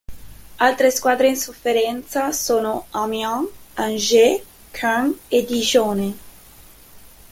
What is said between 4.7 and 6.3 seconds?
Caen e Digione.